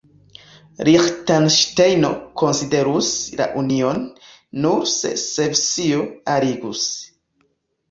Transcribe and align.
Liĥtenŝtejno 0.87 2.09
konsiderus 2.43 3.11
la 3.43 3.47
union, 3.63 4.01
nur 4.65 4.89
se 4.95 5.15
Svisio 5.27 6.03
aliĝus. 6.39 6.91